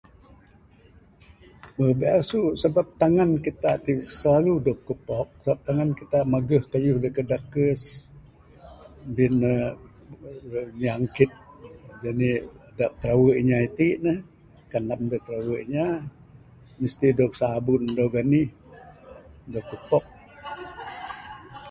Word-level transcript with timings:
Meh 1.77 1.93
birasu 1.99 2.39
sabab 2.61 2.87
tangan 3.01 3.31
kita 3.45 3.71
t 3.83 3.85
selalu 4.19 4.53
dok 4.65 4.79
kupok, 4.87 5.27
sabab 5.43 5.59
tangan 5.67 5.89
kita 5.99 6.17
da 6.23 6.29
megeh 6.33 6.63
keyuh 6.71 6.97
dak 7.03 7.15
dekes 7.31 7.81
bin 9.15 9.33
ne 9.41 9.53
nyangkit 10.81 11.31
jenik 12.01 12.41
dak 12.77 12.91
tirewu 12.99 13.27
inya 13.39 13.57
iti 13.67 13.89
ne 14.05 14.13
kendam 14.71 15.01
dak 15.11 15.21
tirewu 15.25 15.53
inya 15.63 15.85
mesti 16.79 17.07
dok 17.19 17.33
sabun 17.39 17.81
dok 17.97 18.13
enih 18.21 18.47
dok 19.51 19.65
kupok. 19.69 20.05